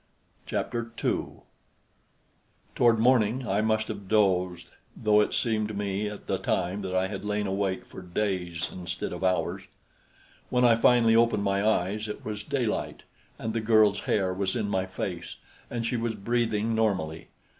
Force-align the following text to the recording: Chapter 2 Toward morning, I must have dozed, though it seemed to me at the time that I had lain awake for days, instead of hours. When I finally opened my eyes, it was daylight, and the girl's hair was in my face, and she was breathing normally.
Chapter 0.47 0.85
2 0.97 1.43
Toward 2.73 2.97
morning, 2.97 3.47
I 3.47 3.61
must 3.61 3.87
have 3.87 4.07
dozed, 4.07 4.71
though 4.97 5.21
it 5.21 5.35
seemed 5.35 5.67
to 5.67 5.75
me 5.75 6.09
at 6.09 6.25
the 6.25 6.39
time 6.39 6.81
that 6.81 6.95
I 6.95 7.07
had 7.07 7.23
lain 7.23 7.45
awake 7.45 7.85
for 7.85 8.01
days, 8.01 8.71
instead 8.73 9.13
of 9.13 9.23
hours. 9.23 9.61
When 10.49 10.65
I 10.65 10.73
finally 10.75 11.15
opened 11.15 11.43
my 11.43 11.63
eyes, 11.63 12.07
it 12.07 12.25
was 12.25 12.41
daylight, 12.43 13.03
and 13.37 13.53
the 13.53 13.61
girl's 13.61 13.99
hair 13.99 14.33
was 14.33 14.55
in 14.55 14.69
my 14.69 14.87
face, 14.87 15.35
and 15.69 15.85
she 15.85 15.97
was 15.97 16.15
breathing 16.15 16.73
normally. 16.73 17.27